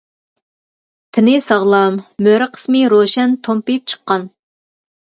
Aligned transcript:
تېنى 1.17 1.35
ساغلام، 1.49 2.01
مۈرە 2.29 2.49
قىسمى 2.57 2.83
روشەن 2.95 3.39
تومپىيىپ 3.47 3.89
چىققان. 3.95 4.29